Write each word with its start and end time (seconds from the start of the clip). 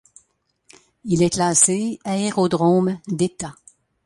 Il 1.03 1.21
est 1.21 1.29
classé 1.29 1.99
aérodrome 2.05 2.97
d'État. 3.07 3.53